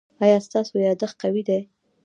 ایا 0.23 0.37
ستاسو 0.47 0.73
یادښت 0.85 1.15
قوي 1.21 1.43
دی؟ 1.49 1.61